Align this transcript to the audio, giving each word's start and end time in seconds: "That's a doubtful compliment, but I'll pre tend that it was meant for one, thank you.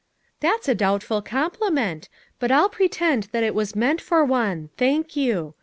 "That's 0.39 0.67
a 0.67 0.73
doubtful 0.73 1.21
compliment, 1.21 2.09
but 2.39 2.51
I'll 2.51 2.69
pre 2.69 2.89
tend 2.89 3.25
that 3.33 3.43
it 3.43 3.53
was 3.53 3.75
meant 3.75 4.01
for 4.01 4.25
one, 4.25 4.71
thank 4.75 5.15
you. 5.15 5.53